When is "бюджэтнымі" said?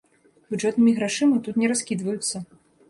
0.53-0.95